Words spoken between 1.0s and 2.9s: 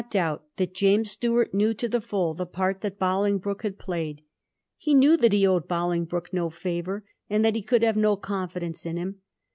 Stuart knew to tlie full the part